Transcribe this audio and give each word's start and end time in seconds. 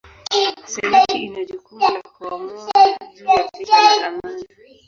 Senati 0.71 1.17
ina 1.25 1.41
jukumu 1.45 1.87
la 1.93 2.01
kuamua 2.01 2.73
juu 3.15 3.25
ya 3.25 3.49
vita 3.55 3.81
na 3.99 4.07
amani. 4.07 4.43